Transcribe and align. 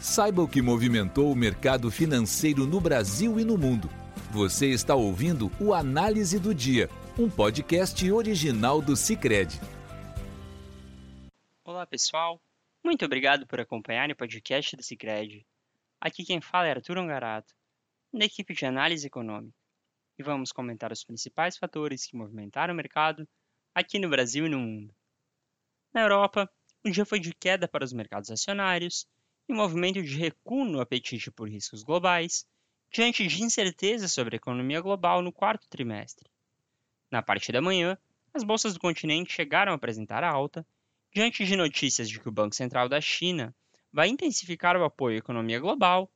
Saiba 0.00 0.40
o 0.40 0.48
que 0.48 0.62
movimentou 0.62 1.30
o 1.30 1.36
mercado 1.36 1.90
financeiro 1.90 2.66
no 2.66 2.80
Brasil 2.80 3.38
e 3.38 3.44
no 3.44 3.58
mundo. 3.58 3.86
Você 4.32 4.70
está 4.70 4.94
ouvindo 4.94 5.52
o 5.60 5.74
Análise 5.74 6.38
do 6.38 6.54
Dia, 6.54 6.88
um 7.18 7.28
podcast 7.28 8.10
original 8.10 8.80
do 8.80 8.96
Cicred. 8.96 9.60
Olá, 11.62 11.86
pessoal. 11.86 12.40
Muito 12.82 13.04
obrigado 13.04 13.46
por 13.46 13.60
acompanhar 13.60 14.10
o 14.10 14.16
podcast 14.16 14.74
do 14.74 14.82
Cicred. 14.82 15.46
Aqui 16.00 16.24
quem 16.24 16.40
fala 16.40 16.68
é 16.68 16.70
Arthur 16.70 16.96
Ongarato, 16.96 17.52
da 18.10 18.24
equipe 18.24 18.54
de 18.54 18.64
análise 18.64 19.06
econômica. 19.06 19.54
E 20.18 20.22
vamos 20.22 20.50
comentar 20.50 20.90
os 20.90 21.04
principais 21.04 21.58
fatores 21.58 22.06
que 22.06 22.16
movimentaram 22.16 22.72
o 22.72 22.76
mercado 22.76 23.28
aqui 23.74 23.98
no 23.98 24.08
Brasil 24.08 24.46
e 24.46 24.48
no 24.48 24.60
mundo. 24.60 24.94
Na 25.92 26.00
Europa, 26.00 26.50
o 26.82 26.90
dia 26.90 27.04
foi 27.04 27.20
de 27.20 27.34
queda 27.34 27.68
para 27.68 27.84
os 27.84 27.92
mercados 27.92 28.30
acionários 28.30 29.06
e 29.50 29.52
movimento 29.52 30.00
de 30.00 30.16
recuo 30.16 30.64
no 30.64 30.80
apetite 30.80 31.28
por 31.28 31.48
riscos 31.48 31.82
globais, 31.82 32.46
diante 32.92 33.26
de 33.26 33.42
incertezas 33.42 34.12
sobre 34.12 34.36
a 34.36 34.38
economia 34.38 34.80
global 34.80 35.20
no 35.22 35.32
quarto 35.32 35.68
trimestre. 35.68 36.30
Na 37.10 37.20
parte 37.20 37.50
da 37.50 37.60
manhã, 37.60 37.98
as 38.32 38.44
bolsas 38.44 38.74
do 38.74 38.78
continente 38.78 39.32
chegaram 39.32 39.72
a 39.72 39.74
apresentar 39.74 40.22
alta, 40.22 40.64
diante 41.12 41.44
de 41.44 41.56
notícias 41.56 42.08
de 42.08 42.20
que 42.20 42.28
o 42.28 42.32
Banco 42.32 42.54
Central 42.54 42.88
da 42.88 43.00
China 43.00 43.52
vai 43.92 44.08
intensificar 44.08 44.76
o 44.76 44.84
apoio 44.84 45.16
à 45.16 45.18
economia 45.18 45.58
global 45.58 46.08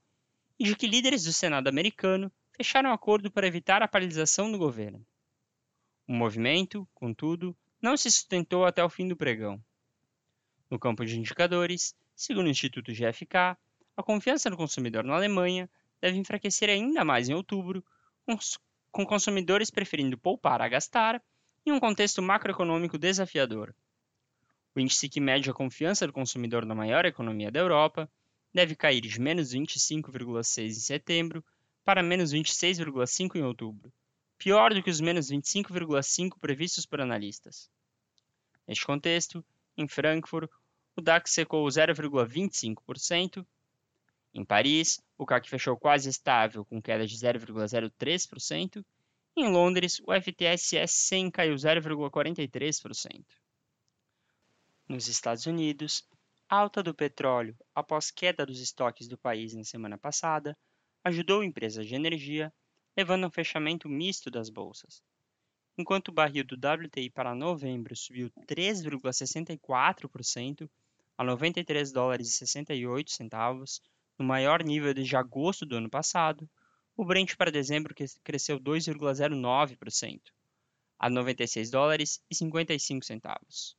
e 0.56 0.64
de 0.64 0.76
que 0.76 0.86
líderes 0.86 1.24
do 1.24 1.32
Senado 1.32 1.66
americano 1.66 2.30
fecharam 2.56 2.92
acordo 2.92 3.32
para 3.32 3.48
evitar 3.48 3.82
a 3.82 3.88
paralisação 3.88 4.52
do 4.52 4.58
governo. 4.58 5.04
O 6.06 6.12
movimento, 6.12 6.88
contudo, 6.94 7.56
não 7.82 7.96
se 7.96 8.08
sustentou 8.12 8.64
até 8.64 8.84
o 8.84 8.88
fim 8.88 9.08
do 9.08 9.16
pregão. 9.16 9.60
No 10.74 10.80
campo 10.80 11.06
de 11.06 11.16
indicadores, 11.16 11.94
segundo 12.16 12.46
o 12.46 12.50
Instituto 12.50 12.92
GFK, 12.92 13.56
a 13.96 14.02
confiança 14.02 14.50
no 14.50 14.56
consumidor 14.56 15.04
na 15.04 15.14
Alemanha 15.14 15.70
deve 16.00 16.18
enfraquecer 16.18 16.68
ainda 16.68 17.04
mais 17.04 17.28
em 17.28 17.32
outubro, 17.32 17.84
com 18.90 19.06
consumidores 19.06 19.70
preferindo 19.70 20.18
poupar 20.18 20.60
a 20.60 20.66
gastar 20.66 21.22
em 21.64 21.70
um 21.70 21.78
contexto 21.78 22.20
macroeconômico 22.20 22.98
desafiador. 22.98 23.72
O 24.74 24.80
índice 24.80 25.08
que 25.08 25.20
mede 25.20 25.48
a 25.48 25.54
confiança 25.54 26.08
do 26.08 26.12
consumidor 26.12 26.66
na 26.66 26.74
maior 26.74 27.04
economia 27.04 27.52
da 27.52 27.60
Europa 27.60 28.10
deve 28.52 28.74
cair 28.74 29.00
de 29.00 29.20
menos 29.20 29.54
25,6 29.54 30.66
em 30.66 30.72
setembro 30.72 31.44
para 31.84 32.02
menos 32.02 32.32
26,5 32.32 33.36
em 33.36 33.44
outubro, 33.44 33.92
pior 34.36 34.74
do 34.74 34.82
que 34.82 34.90
os 34.90 35.00
menos 35.00 35.30
25,5 35.30 36.36
previstos 36.40 36.84
por 36.84 37.00
analistas. 37.00 37.70
Neste 38.66 38.84
contexto, 38.84 39.44
em 39.76 39.86
Frankfurt, 39.86 40.50
o 40.96 41.00
DAX 41.00 41.32
secou 41.32 41.66
0,25%. 41.66 43.44
Em 44.32 44.44
Paris, 44.44 45.00
o 45.18 45.26
CAC 45.26 45.48
fechou 45.48 45.76
quase 45.76 46.08
estável, 46.08 46.64
com 46.64 46.80
queda 46.80 47.04
de 47.06 47.16
0,03%. 47.16 48.84
Em 49.36 49.48
Londres, 49.48 50.00
o 50.06 50.12
FTSE 50.12 50.86
100 50.86 51.30
caiu 51.30 51.54
0,43%. 51.54 53.24
Nos 54.88 55.08
Estados 55.08 55.46
Unidos, 55.46 56.06
alta 56.48 56.82
do 56.82 56.94
petróleo 56.94 57.56
após 57.74 58.10
queda 58.10 58.46
dos 58.46 58.60
estoques 58.60 59.08
do 59.08 59.18
país 59.18 59.54
na 59.54 59.64
semana 59.64 59.98
passada 59.98 60.56
ajudou 61.02 61.42
empresas 61.42 61.86
de 61.86 61.94
energia, 61.94 62.52
levando 62.96 63.24
a 63.24 63.26
um 63.26 63.30
fechamento 63.30 63.88
misto 63.88 64.30
das 64.30 64.48
bolsas, 64.48 65.02
enquanto 65.76 66.08
o 66.08 66.12
barril 66.12 66.44
do 66.44 66.54
WTI 66.54 67.10
para 67.10 67.34
novembro 67.34 67.96
subiu 67.96 68.30
3,64% 68.46 70.70
a 71.16 71.22
93 71.22 71.92
dólares 71.92 72.28
e 72.28 72.32
68 72.32 73.12
centavos, 73.12 73.80
no 74.18 74.24
maior 74.24 74.62
nível 74.62 74.92
desde 74.92 75.16
agosto 75.16 75.64
do 75.64 75.76
ano 75.76 75.88
passado, 75.88 76.48
o 76.96 77.04
Brent 77.04 77.36
para 77.36 77.50
dezembro 77.50 77.94
cresceu 78.22 78.58
2,09%, 78.60 80.20
a 80.98 81.10
96 81.10 81.70
dólares 81.70 82.22
e 82.30 82.34
55 82.34 83.04
centavos. 83.04 83.76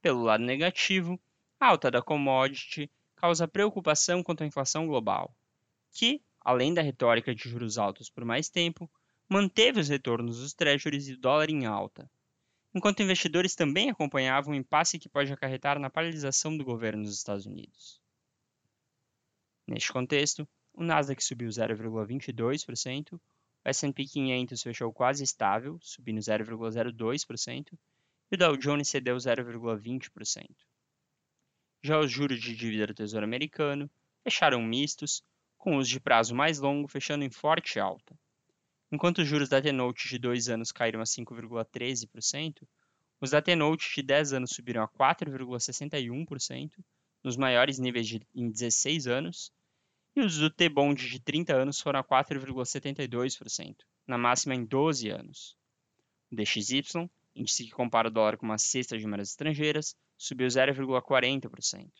Pelo 0.00 0.22
lado 0.22 0.44
negativo, 0.44 1.20
a 1.60 1.68
alta 1.68 1.90
da 1.90 2.00
commodity 2.00 2.90
causa 3.16 3.48
preocupação 3.48 4.22
quanto 4.22 4.42
à 4.42 4.46
inflação 4.46 4.86
global, 4.86 5.34
que, 5.92 6.22
além 6.40 6.72
da 6.72 6.82
retórica 6.82 7.34
de 7.34 7.48
juros 7.48 7.78
altos 7.78 8.08
por 8.08 8.24
mais 8.24 8.48
tempo, 8.48 8.90
manteve 9.28 9.80
os 9.80 9.88
retornos 9.88 10.38
dos 10.40 10.54
treasuries 10.54 11.08
e 11.08 11.14
o 11.14 11.18
dólar 11.18 11.50
em 11.50 11.66
alta, 11.66 12.10
enquanto 12.78 13.02
investidores 13.02 13.56
também 13.56 13.90
acompanhavam 13.90 14.52
o 14.52 14.56
impasse 14.56 15.00
que 15.00 15.08
pode 15.08 15.32
acarretar 15.32 15.80
na 15.80 15.90
paralisação 15.90 16.56
do 16.56 16.64
governo 16.64 17.02
dos 17.02 17.16
Estados 17.16 17.44
Unidos. 17.44 18.00
Neste 19.66 19.92
contexto, 19.92 20.48
o 20.72 20.84
Nasdaq 20.84 21.22
subiu 21.22 21.48
0,22%, 21.48 23.14
o 23.14 23.20
S&P 23.64 24.04
500 24.04 24.62
fechou 24.62 24.92
quase 24.92 25.24
estável, 25.24 25.76
subindo 25.82 26.20
0,02%, 26.20 27.76
e 28.30 28.34
o 28.34 28.38
Dow 28.38 28.56
Jones 28.56 28.88
cedeu 28.88 29.16
0,20%. 29.16 30.46
Já 31.82 31.98
os 31.98 32.10
juros 32.10 32.40
de 32.40 32.54
dívida 32.54 32.86
do 32.86 32.94
Tesouro 32.94 33.24
Americano 33.24 33.90
fecharam 34.22 34.62
mistos, 34.62 35.22
com 35.56 35.76
os 35.76 35.88
de 35.88 35.98
prazo 35.98 36.34
mais 36.34 36.60
longo 36.60 36.86
fechando 36.86 37.24
em 37.24 37.30
forte 37.30 37.80
alta. 37.80 38.17
Enquanto 38.90 39.18
os 39.18 39.28
juros 39.28 39.48
da 39.48 39.60
T-Note 39.60 40.08
de 40.08 40.18
2 40.18 40.48
anos 40.48 40.72
caíram 40.72 41.00
a 41.00 41.04
5,13%, 41.04 42.66
os 43.20 43.30
da 43.30 43.42
T-Note 43.42 43.96
de 43.96 44.02
10 44.02 44.32
anos 44.32 44.50
subiram 44.50 44.82
a 44.82 44.88
4,61%, 44.88 46.72
nos 47.22 47.36
maiores 47.36 47.78
níveis 47.78 48.08
de, 48.08 48.22
em 48.34 48.50
16 48.50 49.06
anos, 49.06 49.52
e 50.16 50.20
os 50.20 50.38
do 50.38 50.48
T-Bond 50.48 51.08
de 51.08 51.20
30 51.20 51.54
anos 51.54 51.80
foram 51.80 52.00
a 52.00 52.04
4,72%, 52.04 53.76
na 54.06 54.16
máxima 54.16 54.54
em 54.54 54.64
12 54.64 55.10
anos. 55.10 55.56
O 56.30 56.36
DXY, 56.36 57.10
índice 57.34 57.64
que 57.64 57.70
compara 57.70 58.08
o 58.08 58.10
dólar 58.10 58.36
com 58.36 58.46
uma 58.46 58.58
cesta 58.58 58.96
de 58.96 59.06
moedas 59.06 59.30
estrangeiras, 59.30 59.94
subiu 60.16 60.46
0,40%. 60.48 61.90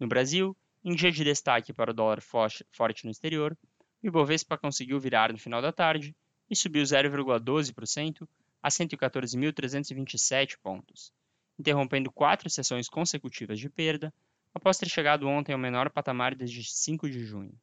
No 0.00 0.08
Brasil, 0.08 0.56
em 0.84 0.94
dia 0.94 1.12
de 1.12 1.22
destaque 1.22 1.72
para 1.72 1.90
o 1.90 1.94
dólar 1.94 2.20
forte 2.20 3.04
no 3.04 3.10
exterior, 3.10 3.56
o 4.02 4.06
Ibovespa 4.06 4.58
conseguiu 4.58 4.98
virar 4.98 5.32
no 5.32 5.38
final 5.38 5.62
da 5.62 5.72
tarde 5.72 6.14
e 6.50 6.56
subiu 6.56 6.82
0,12% 6.82 8.28
a 8.62 8.68
114.327 8.68 10.56
pontos, 10.62 11.12
interrompendo 11.58 12.10
quatro 12.10 12.50
sessões 12.50 12.88
consecutivas 12.88 13.58
de 13.58 13.68
perda 13.68 14.12
após 14.54 14.78
ter 14.78 14.88
chegado 14.88 15.28
ontem 15.28 15.52
ao 15.52 15.58
menor 15.58 15.90
patamar 15.90 16.34
desde 16.34 16.64
5 16.64 17.08
de 17.08 17.24
junho. 17.24 17.54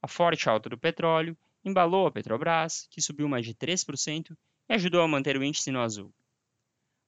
A 0.00 0.08
forte 0.08 0.48
alta 0.48 0.68
do 0.68 0.78
petróleo 0.78 1.36
embalou 1.64 2.06
a 2.06 2.12
Petrobras, 2.12 2.86
que 2.90 3.02
subiu 3.02 3.28
mais 3.28 3.44
de 3.44 3.54
3% 3.54 4.36
e 4.68 4.74
ajudou 4.74 5.02
a 5.02 5.08
manter 5.08 5.36
o 5.36 5.42
índice 5.42 5.70
no 5.70 5.80
azul. 5.80 6.12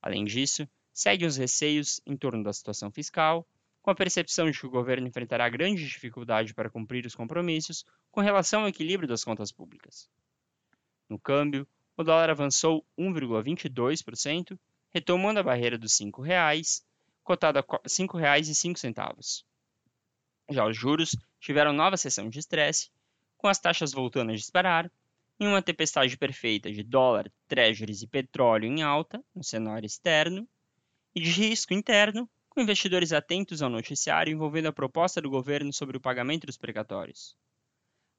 Além 0.03 0.25
disso, 0.25 0.69
seguem 0.93 1.29
os 1.29 1.37
receios 1.37 2.01
em 2.07 2.17
torno 2.17 2.43
da 2.43 2.53
situação 2.53 2.91
fiscal, 2.91 3.47
com 3.89 3.93
a 3.93 3.95
percepção 3.95 4.51
de 4.51 4.61
que 4.61 4.67
o 4.67 4.71
governo 4.71 5.09
enfrentará 5.09 5.49
grande 5.49 5.89
dificuldade 5.89 6.53
para 6.53 6.69
cumprir 6.69 7.07
os 7.07 7.15
compromissos 7.15 7.87
com 8.11 8.21
relação 8.21 8.61
ao 8.61 8.69
equilíbrio 8.69 9.09
das 9.09 9.25
contas 9.25 9.51
públicas. 9.51 10.11
No 11.09 11.19
câmbio, 11.19 11.67
o 11.97 12.05
dólar 12.05 12.29
avançou 12.29 12.85
1,22%, 12.99 14.59
retomando 14.91 15.41
a 15.41 15.43
barreira 15.43 15.79
dos 15.79 15.99
R$ 15.99 16.05
5,00, 16.05 16.83
cotado 17.25 17.61
a 17.61 17.63
R$ 17.63 17.79
5,05. 17.89 19.45
Já 20.51 20.67
os 20.67 20.77
juros 20.77 21.17
tiveram 21.41 21.73
nova 21.73 21.97
sessão 21.97 22.29
de 22.29 22.41
estresse, 22.41 22.91
com 23.39 23.49
as 23.49 23.59
taxas 23.59 23.91
voltando 23.91 24.33
a 24.33 24.37
disparar, 24.37 24.93
em 25.41 25.49
uma 25.49 25.63
tempestade 25.63 26.15
perfeita 26.19 26.71
de 26.71 26.83
dólar, 26.83 27.33
treasuries 27.47 28.03
e 28.03 28.07
petróleo 28.07 28.67
em 28.67 28.83
alta, 28.83 29.25
no 29.35 29.43
cenário 29.43 29.87
externo, 29.87 30.47
e 31.15 31.23
de 31.23 31.31
risco 31.31 31.73
interno, 31.73 32.29
com 32.59 32.63
investidores 32.63 33.13
atentos 33.13 33.63
ao 33.63 33.71
noticiário 33.71 34.33
envolvendo 34.33 34.67
a 34.67 34.73
proposta 34.73 35.23
do 35.23 35.31
governo 35.31 35.73
sobre 35.73 35.97
o 35.97 36.01
pagamento 36.01 36.45
dos 36.45 36.57
precatórios. 36.57 37.37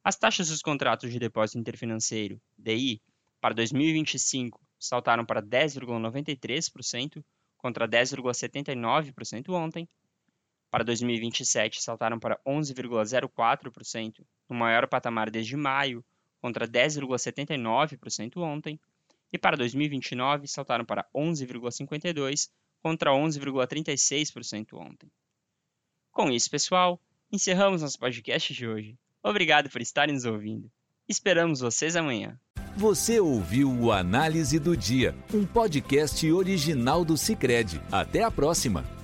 As 0.02 0.16
taxas 0.16 0.48
dos 0.48 0.62
contratos 0.62 1.12
de 1.12 1.20
depósito 1.20 1.60
interfinanceiro, 1.60 2.42
DI, 2.58 3.02
para 3.42 3.54
2025 3.54 4.66
saltaram 4.80 5.26
para 5.26 5.42
10,93% 5.44 7.22
contra 7.58 7.86
10,79% 7.86 9.50
ontem. 9.50 9.90
Para 10.72 10.86
2027 10.86 11.82
saltaram 11.82 12.18
para 12.18 12.40
11,04%, 12.48 14.26
no 14.48 14.56
maior 14.56 14.88
patamar 14.88 15.30
desde 15.30 15.58
maio, 15.58 16.02
contra 16.40 16.66
10,79% 16.66 18.38
ontem. 18.38 18.80
E 19.34 19.38
para 19.38 19.58
2029 19.58 20.48
saltaram 20.48 20.86
para 20.86 21.06
11,52% 21.14 22.48
contra 22.82 23.12
11,36% 23.12 24.74
ontem. 24.74 25.12
Com 26.12 26.30
isso, 26.32 26.50
pessoal, 26.50 27.00
encerramos 27.32 27.82
nosso 27.82 28.00
podcast 28.00 28.54
de 28.54 28.68
hoje. 28.68 28.98
Obrigado 29.24 29.70
por 29.70 29.82
estarem 29.82 30.16
nos 30.16 30.26
ouvindo. 30.26 30.70
Esperamos 31.08 31.60
vocês 31.60 31.96
amanhã. 31.96 32.40
Você 32.78 33.20
ouviu 33.20 33.70
o 33.70 33.92
Análise 33.92 34.60
do 34.60 34.78
Dia, 34.78 35.16
um 35.34 35.46
podcast 35.46 36.32
original 36.32 37.04
do 37.04 37.18
Cicred. 37.18 37.82
Até 37.92 38.24
a 38.24 38.32
próxima! 38.32 38.99